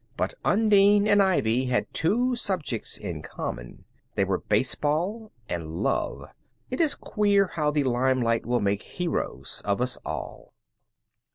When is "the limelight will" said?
7.69-8.61